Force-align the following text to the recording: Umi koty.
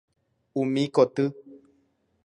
Umi 0.61 0.83
koty. 0.95 1.23